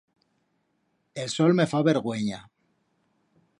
El 1.25 1.29
sol 1.33 1.53
me 1.61 1.67
fa 1.75 1.83
vergüenya. 1.91 2.43